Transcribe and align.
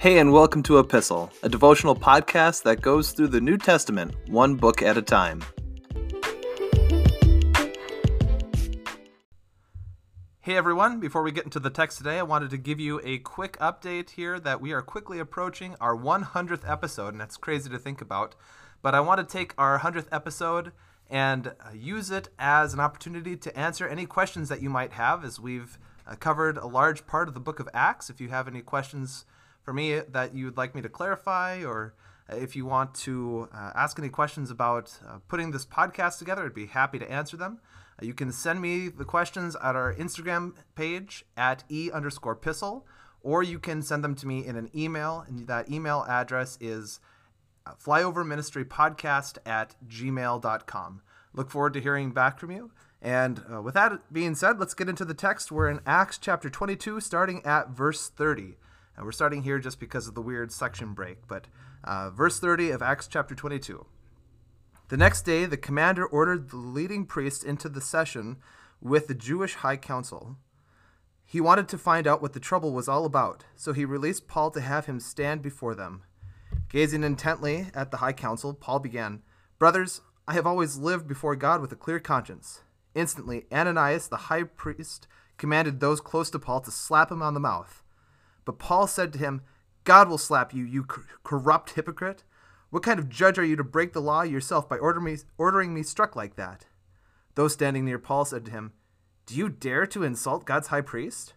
Hey, 0.00 0.16
and 0.16 0.32
welcome 0.32 0.62
to 0.62 0.78
Epistle, 0.78 1.30
a 1.42 1.48
devotional 1.50 1.94
podcast 1.94 2.62
that 2.62 2.80
goes 2.80 3.12
through 3.12 3.28
the 3.28 3.40
New 3.42 3.58
Testament 3.58 4.14
one 4.28 4.54
book 4.54 4.80
at 4.80 4.96
a 4.96 5.02
time. 5.02 5.44
Hey 10.40 10.56
everyone, 10.56 11.00
before 11.00 11.22
we 11.22 11.32
get 11.32 11.44
into 11.44 11.60
the 11.60 11.68
text 11.68 11.98
today, 11.98 12.18
I 12.18 12.22
wanted 12.22 12.48
to 12.48 12.56
give 12.56 12.80
you 12.80 12.98
a 13.04 13.18
quick 13.18 13.58
update 13.58 14.08
here 14.08 14.40
that 14.40 14.62
we 14.62 14.72
are 14.72 14.80
quickly 14.80 15.18
approaching 15.18 15.76
our 15.82 15.94
100th 15.94 16.66
episode, 16.66 17.12
and 17.12 17.20
that's 17.20 17.36
crazy 17.36 17.68
to 17.68 17.78
think 17.78 18.00
about. 18.00 18.34
But 18.80 18.94
I 18.94 19.00
want 19.00 19.20
to 19.20 19.30
take 19.30 19.52
our 19.58 19.80
100th 19.80 20.08
episode 20.10 20.72
and 21.10 21.48
uh, 21.48 21.74
use 21.74 22.10
it 22.10 22.30
as 22.38 22.72
an 22.72 22.80
opportunity 22.80 23.36
to 23.36 23.54
answer 23.54 23.86
any 23.86 24.06
questions 24.06 24.48
that 24.48 24.62
you 24.62 24.70
might 24.70 24.92
have, 24.92 25.26
as 25.26 25.38
we've 25.38 25.78
uh, 26.06 26.14
covered 26.14 26.56
a 26.56 26.66
large 26.66 27.06
part 27.06 27.28
of 27.28 27.34
the 27.34 27.40
book 27.40 27.60
of 27.60 27.68
Acts. 27.74 28.08
If 28.08 28.18
you 28.18 28.30
have 28.30 28.48
any 28.48 28.62
questions 28.62 29.26
for 29.70 29.74
me 29.74 30.00
that 30.00 30.34
you'd 30.34 30.56
like 30.56 30.74
me 30.74 30.82
to 30.82 30.88
clarify, 30.88 31.62
or 31.62 31.94
uh, 32.28 32.34
if 32.34 32.56
you 32.56 32.66
want 32.66 32.92
to 32.92 33.48
uh, 33.54 33.70
ask 33.76 34.00
any 34.00 34.08
questions 34.08 34.50
about 34.50 34.98
uh, 35.06 35.18
putting 35.28 35.52
this 35.52 35.64
podcast 35.64 36.18
together, 36.18 36.44
I'd 36.44 36.54
be 36.54 36.66
happy 36.66 36.98
to 36.98 37.08
answer 37.08 37.36
them. 37.36 37.60
Uh, 38.02 38.04
you 38.04 38.12
can 38.12 38.32
send 38.32 38.60
me 38.60 38.88
the 38.88 39.04
questions 39.04 39.54
at 39.62 39.76
our 39.76 39.94
Instagram 39.94 40.54
page 40.74 41.24
at 41.36 41.62
e 41.68 41.88
underscore 41.92 42.34
pistle, 42.34 42.84
or 43.22 43.44
you 43.44 43.60
can 43.60 43.80
send 43.80 44.02
them 44.02 44.16
to 44.16 44.26
me 44.26 44.44
in 44.44 44.56
an 44.56 44.70
email, 44.74 45.24
and 45.28 45.46
that 45.46 45.70
email 45.70 46.04
address 46.08 46.58
is 46.60 46.98
flyoverministrypodcast 47.64 49.38
at 49.46 49.76
gmail.com. 49.86 51.00
Look 51.32 51.48
forward 51.48 51.74
to 51.74 51.80
hearing 51.80 52.10
back 52.10 52.40
from 52.40 52.50
you. 52.50 52.72
And 53.00 53.44
uh, 53.48 53.62
with 53.62 53.74
that 53.74 54.12
being 54.12 54.34
said, 54.34 54.58
let's 54.58 54.74
get 54.74 54.88
into 54.88 55.04
the 55.04 55.14
text. 55.14 55.52
We're 55.52 55.70
in 55.70 55.78
Acts 55.86 56.18
chapter 56.18 56.50
22, 56.50 56.98
starting 56.98 57.40
at 57.44 57.70
verse 57.70 58.08
30. 58.08 58.56
And 59.00 59.06
we're 59.06 59.12
starting 59.12 59.44
here 59.44 59.58
just 59.58 59.80
because 59.80 60.08
of 60.08 60.14
the 60.14 60.20
weird 60.20 60.52
section 60.52 60.92
break. 60.92 61.26
But 61.26 61.46
uh, 61.82 62.10
verse 62.10 62.38
30 62.38 62.70
of 62.70 62.82
Acts 62.82 63.08
chapter 63.08 63.34
22. 63.34 63.86
The 64.88 64.96
next 64.98 65.22
day, 65.22 65.46
the 65.46 65.56
commander 65.56 66.04
ordered 66.04 66.50
the 66.50 66.58
leading 66.58 67.06
priest 67.06 67.42
into 67.42 67.70
the 67.70 67.80
session 67.80 68.36
with 68.78 69.06
the 69.06 69.14
Jewish 69.14 69.54
high 69.54 69.78
council. 69.78 70.36
He 71.24 71.40
wanted 71.40 71.66
to 71.68 71.78
find 71.78 72.06
out 72.06 72.20
what 72.20 72.34
the 72.34 72.40
trouble 72.40 72.74
was 72.74 72.90
all 72.90 73.06
about, 73.06 73.46
so 73.56 73.72
he 73.72 73.86
released 73.86 74.28
Paul 74.28 74.50
to 74.50 74.60
have 74.60 74.84
him 74.84 75.00
stand 75.00 75.40
before 75.40 75.74
them. 75.74 76.02
Gazing 76.68 77.02
intently 77.02 77.68
at 77.72 77.90
the 77.90 77.96
high 77.96 78.12
council, 78.12 78.52
Paul 78.52 78.80
began, 78.80 79.22
Brothers, 79.58 80.02
I 80.28 80.34
have 80.34 80.46
always 80.46 80.76
lived 80.76 81.08
before 81.08 81.36
God 81.36 81.62
with 81.62 81.72
a 81.72 81.76
clear 81.76 82.00
conscience. 82.00 82.60
Instantly, 82.94 83.46
Ananias, 83.50 84.08
the 84.08 84.28
high 84.28 84.42
priest, 84.42 85.08
commanded 85.38 85.80
those 85.80 86.02
close 86.02 86.28
to 86.28 86.38
Paul 86.38 86.60
to 86.60 86.70
slap 86.70 87.10
him 87.10 87.22
on 87.22 87.32
the 87.32 87.40
mouth. 87.40 87.82
But 88.44 88.58
Paul 88.58 88.86
said 88.86 89.12
to 89.12 89.18
him, 89.18 89.42
God 89.84 90.08
will 90.08 90.18
slap 90.18 90.52
you, 90.54 90.64
you 90.64 90.84
corrupt 91.22 91.70
hypocrite. 91.70 92.24
What 92.70 92.82
kind 92.82 92.98
of 92.98 93.08
judge 93.08 93.38
are 93.38 93.44
you 93.44 93.56
to 93.56 93.64
break 93.64 93.92
the 93.92 94.00
law 94.00 94.22
yourself 94.22 94.68
by 94.68 94.78
order 94.78 95.00
me, 95.00 95.16
ordering 95.38 95.74
me 95.74 95.82
struck 95.82 96.14
like 96.14 96.36
that? 96.36 96.66
Those 97.34 97.52
standing 97.52 97.84
near 97.84 97.98
Paul 97.98 98.24
said 98.24 98.44
to 98.44 98.50
him, 98.50 98.72
Do 99.26 99.34
you 99.34 99.48
dare 99.48 99.86
to 99.86 100.02
insult 100.02 100.44
God's 100.44 100.68
high 100.68 100.80
priest? 100.80 101.34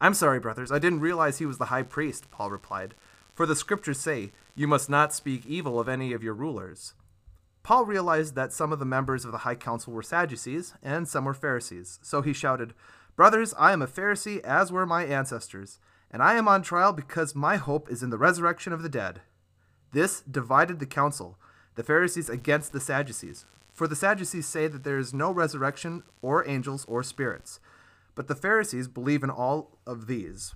I'm 0.00 0.14
sorry, 0.14 0.40
brothers, 0.40 0.72
I 0.72 0.78
didn't 0.78 1.00
realize 1.00 1.38
he 1.38 1.46
was 1.46 1.58
the 1.58 1.66
high 1.66 1.82
priest, 1.82 2.30
Paul 2.30 2.50
replied. 2.50 2.94
For 3.34 3.46
the 3.46 3.56
scriptures 3.56 3.98
say, 3.98 4.32
You 4.54 4.66
must 4.66 4.90
not 4.90 5.14
speak 5.14 5.46
evil 5.46 5.78
of 5.78 5.88
any 5.88 6.12
of 6.12 6.22
your 6.22 6.34
rulers. 6.34 6.94
Paul 7.62 7.84
realized 7.84 8.34
that 8.34 8.52
some 8.52 8.72
of 8.72 8.78
the 8.78 8.86
members 8.86 9.24
of 9.24 9.32
the 9.32 9.38
high 9.38 9.54
council 9.54 9.92
were 9.92 10.02
Sadducees, 10.02 10.74
and 10.82 11.06
some 11.06 11.26
were 11.26 11.34
Pharisees. 11.34 11.98
So 12.02 12.22
he 12.22 12.32
shouted, 12.32 12.74
Brothers, 13.16 13.54
I 13.58 13.72
am 13.72 13.82
a 13.82 13.86
Pharisee, 13.86 14.40
as 14.40 14.72
were 14.72 14.86
my 14.86 15.04
ancestors, 15.04 15.78
and 16.10 16.22
I 16.22 16.34
am 16.34 16.48
on 16.48 16.62
trial 16.62 16.92
because 16.92 17.34
my 17.34 17.56
hope 17.56 17.90
is 17.90 18.02
in 18.02 18.10
the 18.10 18.18
resurrection 18.18 18.72
of 18.72 18.82
the 18.82 18.88
dead. 18.88 19.20
This 19.92 20.20
divided 20.20 20.78
the 20.78 20.86
council, 20.86 21.38
the 21.74 21.82
Pharisees 21.82 22.28
against 22.28 22.72
the 22.72 22.80
Sadducees. 22.80 23.44
For 23.72 23.86
the 23.86 23.96
Sadducees 23.96 24.46
say 24.46 24.66
that 24.66 24.84
there 24.84 24.98
is 24.98 25.14
no 25.14 25.30
resurrection, 25.30 26.02
or 26.20 26.46
angels, 26.48 26.84
or 26.86 27.02
spirits. 27.02 27.60
But 28.14 28.28
the 28.28 28.34
Pharisees 28.34 28.88
believe 28.88 29.22
in 29.22 29.30
all 29.30 29.78
of 29.86 30.06
these. 30.06 30.54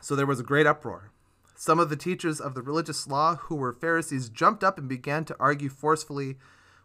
So 0.00 0.16
there 0.16 0.26
was 0.26 0.40
a 0.40 0.44
great 0.44 0.66
uproar. 0.66 1.10
Some 1.54 1.78
of 1.78 1.88
the 1.88 1.96
teachers 1.96 2.40
of 2.40 2.54
the 2.54 2.62
religious 2.62 3.06
law, 3.06 3.36
who 3.36 3.54
were 3.54 3.72
Pharisees, 3.72 4.28
jumped 4.28 4.64
up 4.64 4.76
and 4.78 4.88
began 4.88 5.24
to 5.26 5.36
argue 5.38 5.68
forcefully. 5.68 6.36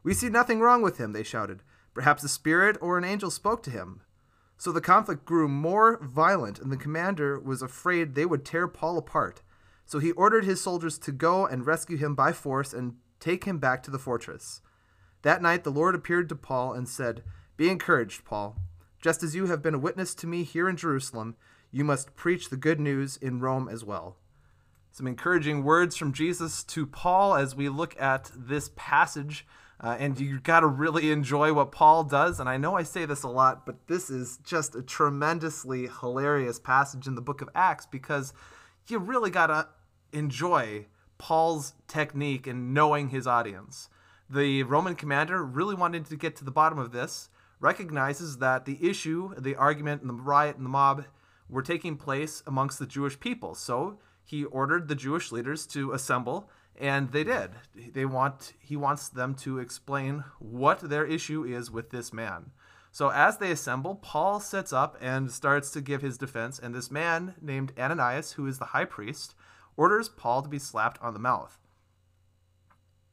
We 0.04 0.14
see 0.14 0.30
nothing 0.30 0.60
wrong 0.60 0.82
with 0.82 0.98
him, 0.98 1.14
they 1.14 1.24
shouted. 1.24 1.64
Perhaps 1.94 2.24
a 2.24 2.30
spirit 2.30 2.78
or 2.80 2.98
an 2.98 3.04
angel 3.04 3.32
spoke 3.32 3.64
to 3.64 3.72
him. 3.72 4.02
So 4.60 4.72
the 4.72 4.80
conflict 4.80 5.26
grew 5.26 5.48
more 5.48 5.98
violent, 6.04 6.60
and 6.60 6.72
the 6.72 6.78
commander 6.78 7.40
was 7.40 7.64
afraid 7.64 8.14
they 8.14 8.28
would 8.28 8.46
tear 8.46 8.68
Paul 8.68 9.00
apart. 9.00 9.42
So 9.88 9.98
he 9.98 10.12
ordered 10.12 10.46
his 10.46 10.62
soldiers 10.62 11.00
to 11.00 11.12
go 11.12 11.48
and 11.48 11.66
rescue 11.66 11.98
him 11.98 12.14
by 12.14 12.32
force 12.32 12.72
and 12.74 12.98
take 13.20 13.46
him 13.46 13.58
back 13.58 13.82
to 13.84 13.92
the 13.92 13.98
fortress. 13.98 14.62
That 15.24 15.42
night 15.42 15.64
the 15.64 15.72
Lord 15.72 15.96
appeared 15.96 16.30
to 16.30 16.36
Paul 16.36 16.74
and 16.74 16.88
said, 16.88 17.24
Be 17.58 17.70
encouraged, 17.70 18.24
Paul. 18.24 18.58
Just 19.02 19.24
as 19.24 19.34
you 19.34 19.48
have 19.48 19.64
been 19.64 19.74
a 19.74 19.80
witness 19.80 20.14
to 20.14 20.28
me 20.28 20.44
here 20.44 20.70
in 20.70 20.78
Jerusalem, 20.78 21.36
you 21.72 21.84
must 21.84 22.16
preach 22.16 22.50
the 22.50 22.58
good 22.58 22.80
news 22.80 23.18
in 23.18 23.40
Rome 23.40 23.68
as 23.68 23.84
well 23.84 24.18
some 24.92 25.08
encouraging 25.08 25.64
words 25.64 25.96
from 25.96 26.14
Jesus 26.14 26.64
to 26.64 26.86
Paul 26.86 27.36
as 27.36 27.56
we 27.56 27.70
look 27.70 28.00
at 28.02 28.32
this 28.36 28.72
passage. 28.76 29.46
Uh, 29.82 29.96
and 29.98 30.20
you 30.20 30.40
got 30.42 30.60
to 30.60 30.68
really 30.68 31.12
enjoy 31.12 31.54
what 31.54 31.72
Paul 31.72 32.04
does. 32.04 32.40
And 32.40 32.50
I 32.50 32.58
know 32.58 32.76
I 32.76 32.84
say 32.84 33.06
this 33.06 33.24
a 33.24 33.30
lot, 33.30 33.66
but 33.66 33.88
this 33.88 34.10
is 34.10 34.40
just 34.44 34.76
a 34.76 34.82
tremendously 34.82 35.88
hilarious 35.88 36.60
passage 36.60 37.08
in 37.08 37.16
the 37.16 37.22
book 37.22 37.42
of 37.42 37.50
Acts 37.56 37.86
because 37.86 38.34
you 38.88 39.00
really 39.00 39.30
got 39.30 39.48
to 39.48 39.68
enjoy 40.12 40.88
Paul's 41.18 41.76
technique 41.88 42.48
in 42.48 42.74
knowing 42.74 43.10
his 43.10 43.26
audience. 43.26 43.90
The 44.30 44.64
Roman 44.64 44.96
commander 44.96 45.44
really 45.44 45.76
wanted 45.76 46.06
to 46.08 46.16
get 46.16 46.36
to 46.38 46.46
the 46.46 46.52
bottom 46.52 46.78
of 46.78 46.92
this, 46.92 47.30
recognizes 47.60 48.38
that 48.38 48.66
the 48.66 48.78
issue, 48.88 49.34
the 49.38 49.56
argument, 49.56 50.02
and 50.02 50.10
the 50.10 50.14
riot 50.14 50.58
and 50.58 50.66
the 50.66 50.70
mob 50.70 51.06
were 51.50 51.62
taking 51.62 51.98
place 51.98 52.44
amongst 52.46 52.80
the 52.80 52.86
Jewish 52.86 53.20
people. 53.20 53.56
So 53.56 54.00
he 54.24 54.46
ordered 54.46 54.88
the 54.88 54.96
Jewish 54.96 55.32
leaders 55.32 55.66
to 55.68 55.94
assemble, 55.94 56.50
and 56.76 57.12
they 57.12 57.24
did. 57.24 57.52
They 57.76 58.06
want 58.06 58.54
he 58.60 58.76
wants 58.76 59.10
them 59.10 59.36
to 59.36 59.60
explain 59.60 60.24
what 60.40 60.80
their 60.80 61.06
issue 61.06 61.44
is 61.44 61.70
with 61.70 61.90
this 61.90 62.14
man. 62.14 62.52
So 62.92 63.10
as 63.10 63.38
they 63.38 63.52
assemble, 63.52 63.96
Paul 63.96 64.40
sits 64.40 64.74
up 64.74 64.98
and 65.00 65.32
starts 65.32 65.72
to 65.72 65.82
give 65.82 66.02
his 66.02 66.18
defense, 66.18 66.58
and 66.58 66.74
this 66.74 66.90
man 66.90 67.36
named 67.42 67.74
Ananias, 67.78 68.34
who 68.34 68.48
is 68.48 68.58
the 68.58 68.66
high 68.66 68.86
priest, 68.86 69.36
orders 69.78 70.10
Paul 70.10 70.42
to 70.42 70.50
be 70.50 70.60
slapped 70.60 71.00
on 71.02 71.14
the 71.14 71.20
mouth. 71.20 71.60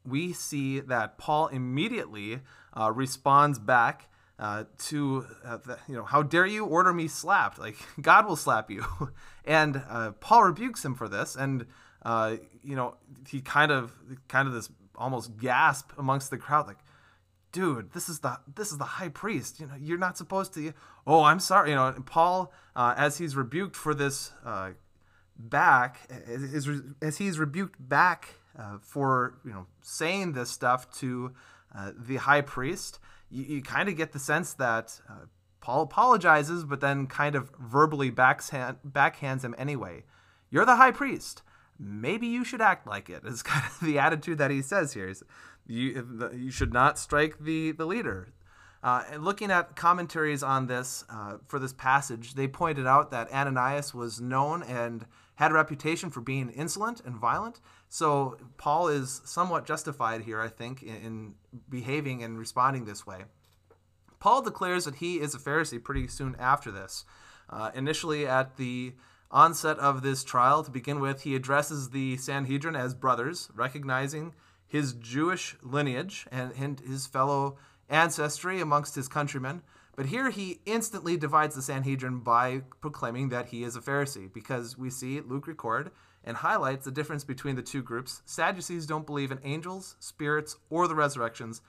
We 0.03 0.33
see 0.33 0.79
that 0.79 1.17
Paul 1.17 1.47
immediately 1.47 2.39
uh, 2.75 2.91
responds 2.91 3.59
back 3.59 4.09
uh, 4.39 4.65
to 4.77 5.25
uh, 5.43 5.57
the, 5.57 5.77
you 5.87 5.95
know 5.95 6.03
how 6.03 6.21
dare 6.21 6.45
you 6.45 6.63
order 6.63 6.93
me 6.93 7.07
slapped 7.07 7.57
like 7.57 7.75
god 8.01 8.27
will 8.27 8.35
slap 8.35 8.69
you 8.69 8.85
and 9.45 9.81
uh, 9.89 10.11
paul 10.11 10.43
rebukes 10.43 10.85
him 10.85 10.93
for 10.93 11.09
this 11.09 11.35
and 11.35 11.65
uh, 12.07 12.37
you 12.63 12.75
know 12.75 12.95
he 13.27 13.41
kind 13.41 13.71
of 13.71 13.91
kind 14.29 14.47
of 14.47 14.53
this 14.53 14.69
almost 14.95 15.37
gasp 15.37 15.91
amongst 15.97 16.29
the 16.29 16.37
crowd 16.37 16.65
like 16.65 16.79
dude 17.51 17.91
this 17.91 18.07
is 18.07 18.19
the 18.19 18.39
this 18.55 18.71
is 18.71 18.77
the 18.77 18.83
high 18.83 19.09
priest 19.09 19.59
you 19.59 19.67
know 19.67 19.73
you're 19.79 19.97
not 19.97 20.17
supposed 20.17 20.53
to 20.53 20.73
oh 21.05 21.23
i'm 21.23 21.39
sorry 21.39 21.69
you 21.69 21.75
know 21.75 21.93
paul 22.05 22.51
uh, 22.75 22.93
as 22.97 23.17
he's 23.17 23.35
rebuked 23.35 23.75
for 23.75 23.93
this 23.93 24.31
uh, 24.45 24.71
back 25.37 25.99
as, 26.27 26.69
as 27.01 27.17
he's 27.17 27.37
rebuked 27.37 27.75
back 27.89 28.35
for 28.81 29.37
you 29.45 29.51
know 29.51 29.67
saying 29.81 30.31
this 30.31 30.49
stuff 30.49 30.89
to 30.91 31.33
the 31.99 32.15
high 32.15 32.41
priest 32.41 32.99
you, 33.29 33.43
you 33.43 33.61
kind 33.61 33.89
of 33.89 33.97
get 33.97 34.13
the 34.13 34.19
sense 34.19 34.53
that 34.53 34.99
uh, 35.09 35.25
Paul 35.59 35.81
apologizes, 35.83 36.63
but 36.63 36.79
then 36.79 37.07
kind 37.07 37.35
of 37.35 37.51
verbally 37.59 38.09
backhand, 38.09 38.77
backhands 38.87 39.43
him 39.43 39.53
anyway. 39.57 40.03
You're 40.49 40.65
the 40.65 40.77
high 40.77 40.91
priest. 40.91 41.41
Maybe 41.79 42.27
you 42.27 42.43
should 42.43 42.61
act 42.61 42.87
like 42.87 43.09
it. 43.09 43.23
Is 43.25 43.43
kind 43.43 43.65
of 43.65 43.85
the 43.85 43.99
attitude 43.99 44.37
that 44.37 44.51
he 44.51 44.61
says 44.61 44.93
here. 44.93 45.07
Is 45.07 45.23
you 45.65 46.31
you 46.33 46.51
should 46.51 46.73
not 46.73 46.99
strike 46.99 47.39
the 47.39 47.71
the 47.71 47.85
leader. 47.85 48.29
Uh, 48.83 49.03
and 49.11 49.25
looking 49.25 49.49
at 49.51 49.75
commentaries 49.75 50.43
on 50.43 50.67
this 50.67 51.03
uh, 51.09 51.37
for 51.47 51.59
this 51.59 51.73
passage, 51.73 52.35
they 52.35 52.47
pointed 52.47 52.85
out 52.85 53.11
that 53.11 53.31
Ananias 53.31 53.93
was 53.93 54.21
known 54.21 54.63
and 54.63 55.05
had 55.35 55.51
a 55.51 55.53
reputation 55.55 56.09
for 56.09 56.21
being 56.21 56.49
insolent 56.49 57.01
and 57.03 57.15
violent. 57.15 57.59
So 57.89 58.37
Paul 58.57 58.87
is 58.87 59.21
somewhat 59.25 59.65
justified 59.65 60.21
here, 60.21 60.41
I 60.41 60.47
think, 60.47 60.83
in, 60.83 60.95
in 60.95 61.33
behaving 61.69 62.23
and 62.23 62.37
responding 62.39 62.85
this 62.85 63.05
way. 63.05 63.25
Paul 64.19 64.41
declares 64.41 64.85
that 64.85 64.95
he 64.95 65.19
is 65.19 65.35
a 65.35 65.39
Pharisee 65.39 65.83
pretty 65.83 66.07
soon 66.07 66.35
after 66.39 66.71
this. 66.71 67.05
Uh, 67.49 67.71
initially, 67.75 68.27
at 68.27 68.57
the 68.57 68.93
onset 69.31 69.77
of 69.79 70.01
this 70.01 70.23
trial, 70.23 70.63
to 70.63 70.71
begin 70.71 70.99
with, 70.99 71.21
he 71.21 71.35
addresses 71.35 71.89
the 71.89 72.17
Sanhedrin 72.17 72.75
as 72.75 72.93
brothers, 72.93 73.49
recognizing 73.53 74.33
his 74.67 74.93
Jewish 74.93 75.55
lineage 75.61 76.25
and, 76.31 76.51
and 76.57 76.79
his 76.79 77.07
fellow 77.07 77.57
ancestry 77.89 78.59
amongst 78.61 78.95
his 78.95 79.07
countrymen. 79.07 79.61
But 79.95 80.07
here 80.07 80.29
he 80.29 80.59
instantly 80.65 81.17
divides 81.17 81.55
the 81.55 81.61
Sanhedrin 81.61 82.19
by 82.19 82.61
proclaiming 82.81 83.29
that 83.29 83.47
he 83.47 83.63
is 83.63 83.75
a 83.75 83.81
Pharisee, 83.81 84.31
because 84.31 84.77
we 84.77 84.89
see 84.89 85.21
Luke 85.21 85.47
record 85.47 85.91
and 86.23 86.37
highlights 86.37 86.85
the 86.85 86.91
difference 86.91 87.23
between 87.23 87.55
the 87.55 87.61
two 87.61 87.81
groups. 87.81 88.21
Sadducees 88.25 88.85
don't 88.85 89.05
believe 89.05 89.31
in 89.31 89.39
angels, 89.43 89.95
spirits, 89.99 90.57
or 90.69 90.87
the 90.87 90.95
resurrections, 90.95 91.61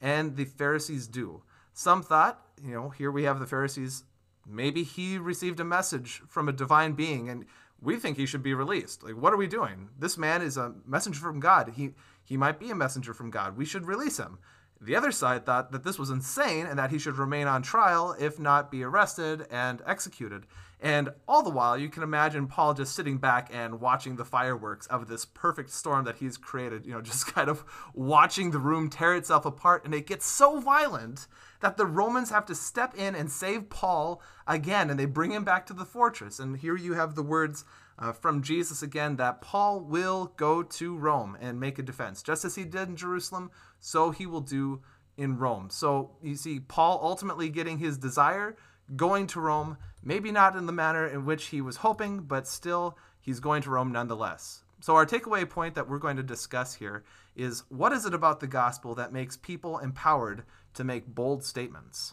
and 0.00 0.36
the 0.36 0.44
Pharisees 0.44 1.08
do. 1.08 1.42
Some 1.72 2.02
thought, 2.02 2.40
you 2.62 2.72
know, 2.72 2.90
here 2.90 3.10
we 3.10 3.24
have 3.24 3.40
the 3.40 3.46
Pharisees, 3.46 4.04
maybe 4.46 4.82
he 4.82 5.18
received 5.18 5.60
a 5.60 5.64
message 5.64 6.22
from 6.28 6.48
a 6.48 6.52
divine 6.52 6.92
being 6.92 7.28
and 7.28 7.46
we 7.80 7.96
think 7.96 8.16
he 8.16 8.26
should 8.26 8.42
be 8.42 8.54
released. 8.54 9.02
Like, 9.02 9.16
what 9.16 9.32
are 9.32 9.36
we 9.36 9.46
doing? 9.46 9.90
This 9.98 10.16
man 10.16 10.42
is 10.42 10.56
a 10.56 10.74
messenger 10.86 11.20
from 11.20 11.40
God. 11.40 11.72
He 11.76 11.90
he 12.24 12.36
might 12.36 12.58
be 12.58 12.70
a 12.70 12.74
messenger 12.74 13.12
from 13.12 13.30
God. 13.30 13.56
We 13.56 13.66
should 13.66 13.86
release 13.86 14.16
him. 14.16 14.38
The 14.80 14.96
other 14.96 15.12
side 15.12 15.46
thought 15.46 15.72
that 15.72 15.84
this 15.84 15.98
was 15.98 16.10
insane 16.10 16.66
and 16.66 16.78
that 16.78 16.90
he 16.90 16.98
should 16.98 17.16
remain 17.16 17.46
on 17.46 17.62
trial, 17.62 18.14
if 18.18 18.38
not 18.38 18.70
be 18.70 18.82
arrested 18.82 19.46
and 19.50 19.80
executed. 19.86 20.46
And 20.84 21.08
all 21.26 21.42
the 21.42 21.48
while, 21.50 21.78
you 21.78 21.88
can 21.88 22.02
imagine 22.02 22.46
Paul 22.46 22.74
just 22.74 22.94
sitting 22.94 23.16
back 23.16 23.48
and 23.50 23.80
watching 23.80 24.16
the 24.16 24.24
fireworks 24.24 24.86
of 24.88 25.08
this 25.08 25.24
perfect 25.24 25.70
storm 25.70 26.04
that 26.04 26.16
he's 26.16 26.36
created, 26.36 26.84
you 26.84 26.92
know, 26.92 27.00
just 27.02 27.26
kind 27.26 27.48
of 27.48 27.64
watching 27.94 28.50
the 28.50 28.58
room 28.58 28.90
tear 28.90 29.14
itself 29.14 29.46
apart. 29.46 29.86
And 29.86 29.94
it 29.94 30.06
gets 30.06 30.26
so 30.26 30.60
violent 30.60 31.26
that 31.60 31.78
the 31.78 31.86
Romans 31.86 32.28
have 32.28 32.44
to 32.46 32.54
step 32.54 32.94
in 32.94 33.14
and 33.14 33.30
save 33.30 33.70
Paul 33.70 34.20
again, 34.46 34.90
and 34.90 35.00
they 35.00 35.06
bring 35.06 35.30
him 35.30 35.44
back 35.44 35.64
to 35.66 35.72
the 35.72 35.86
fortress. 35.86 36.38
And 36.38 36.58
here 36.58 36.76
you 36.76 36.92
have 36.92 37.14
the 37.14 37.22
words 37.22 37.64
uh, 37.98 38.12
from 38.12 38.42
Jesus 38.42 38.82
again 38.82 39.16
that 39.16 39.40
Paul 39.40 39.80
will 39.80 40.32
go 40.36 40.62
to 40.62 40.96
Rome 40.96 41.36
and 41.40 41.60
make 41.60 41.78
a 41.78 41.82
defense. 41.82 42.22
Just 42.22 42.44
as 42.44 42.54
he 42.54 42.64
did 42.64 42.88
in 42.88 42.96
Jerusalem, 42.96 43.50
so 43.80 44.10
he 44.10 44.26
will 44.26 44.40
do 44.40 44.82
in 45.16 45.38
Rome. 45.38 45.70
So 45.70 46.10
you 46.22 46.36
see, 46.36 46.60
Paul 46.60 47.00
ultimately 47.02 47.48
getting 47.48 47.78
his 47.78 47.98
desire, 47.98 48.56
going 48.96 49.26
to 49.28 49.40
Rome, 49.40 49.76
maybe 50.02 50.32
not 50.32 50.56
in 50.56 50.66
the 50.66 50.72
manner 50.72 51.06
in 51.06 51.24
which 51.24 51.46
he 51.46 51.60
was 51.60 51.76
hoping, 51.76 52.20
but 52.20 52.46
still, 52.46 52.98
he's 53.20 53.40
going 53.40 53.62
to 53.62 53.70
Rome 53.70 53.92
nonetheless. 53.92 54.64
So, 54.80 54.96
our 54.96 55.06
takeaway 55.06 55.48
point 55.48 55.74
that 55.76 55.88
we're 55.88 55.98
going 55.98 56.18
to 56.18 56.22
discuss 56.22 56.74
here 56.74 57.04
is 57.34 57.64
what 57.70 57.92
is 57.92 58.04
it 58.04 58.12
about 58.12 58.40
the 58.40 58.46
gospel 58.46 58.94
that 58.96 59.14
makes 59.14 59.36
people 59.36 59.78
empowered 59.78 60.44
to 60.74 60.84
make 60.84 61.06
bold 61.06 61.42
statements? 61.42 62.12